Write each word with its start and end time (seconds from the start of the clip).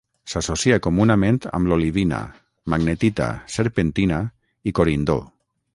S'associa 0.31 0.77
comunament 0.87 1.37
amb 1.59 1.69
l'olivina, 1.73 2.23
magnetita, 2.75 3.31
serpentina, 3.59 4.23
i 4.73 4.77
corindó. 4.81 5.21